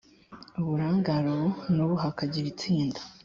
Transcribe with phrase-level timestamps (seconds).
[0.59, 2.99] uburangare ubu n ubu hakagira itsinda